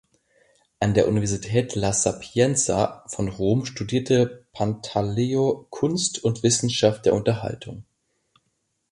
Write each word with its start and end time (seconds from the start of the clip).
An 0.79 0.95
der 0.95 1.07
Universität 1.07 1.75
La 1.75 1.93
Sapienza 1.93 3.03
von 3.05 3.27
Rom 3.27 3.65
studierte 3.67 4.47
Pantaleo 4.51 5.67
"Kunst 5.69 6.23
und 6.23 6.41
Wissenschaft 6.41 7.05
der 7.05 7.13
Unterhaltung". 7.13 7.83